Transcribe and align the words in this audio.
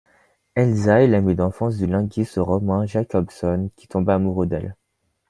Elsa 0.55 1.01
est 1.03 1.07
l’amie 1.07 1.35
d'enfance 1.35 1.77
du 1.77 1.85
linguiste 1.85 2.37
Roman 2.37 2.87
Jakobson 2.87 3.69
qui 3.75 3.87
tomba 3.87 4.15
amoureux 4.15 4.47
d'elle. 4.47 4.75